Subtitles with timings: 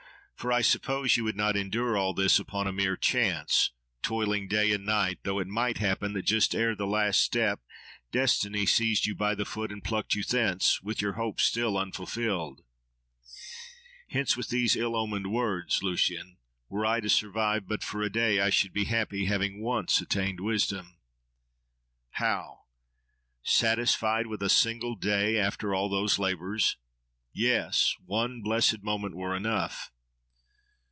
[0.41, 4.83] For I suppose you would not endure all this, upon a mere chance—toiling day and
[4.83, 7.59] night, though it might happen that just ere the last step,
[8.11, 12.63] Destiny seized you by the foot and plucked you thence, with your hope still unfulfilled.
[14.07, 16.37] —Hence, with these ill omened words, Lucian!
[16.69, 20.39] Were I to survive but for a day, I should be happy, having once attained
[20.39, 20.97] wisdom.
[22.13, 26.77] —How?—Satisfied with a single day, after all those labours?
[27.31, 27.95] —Yes!
[28.03, 29.91] one blessed moment were enough!